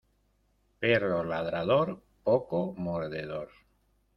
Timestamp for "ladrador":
1.23-1.93